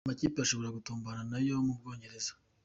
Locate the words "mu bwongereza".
1.65-2.31